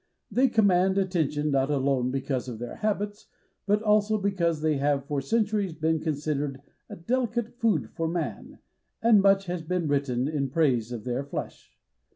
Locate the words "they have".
4.61-5.05